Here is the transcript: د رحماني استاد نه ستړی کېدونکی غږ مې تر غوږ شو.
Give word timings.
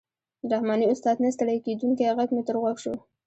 د 0.47 0.49
رحماني 0.53 0.85
استاد 0.93 1.15
نه 1.23 1.29
ستړی 1.35 1.57
کېدونکی 1.65 2.13
غږ 2.17 2.29
مې 2.35 2.41
تر 2.47 2.55
غوږ 2.61 2.77
شو. 2.83 2.93